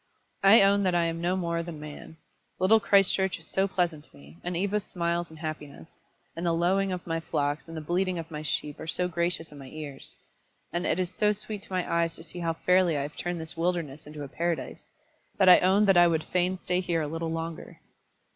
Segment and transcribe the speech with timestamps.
[0.41, 2.17] I own that I am no more than man.
[2.57, 6.01] Little Christchurch is so pleasant to me, and Eva's smiles and happiness;
[6.35, 9.51] and the lowing of my flocks and the bleating of my sheep are so gracious
[9.51, 10.15] in my ears,
[10.73, 13.39] and it is so sweet to my eyes to see how fairly I have turned
[13.39, 14.89] this wilderness into a paradise,
[15.37, 17.79] that I own that I would fain stay here a little longer."